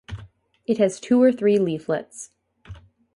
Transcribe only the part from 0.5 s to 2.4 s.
It has two or three leaflets.